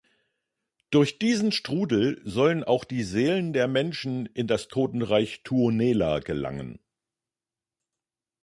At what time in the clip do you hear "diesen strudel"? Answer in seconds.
1.19-2.21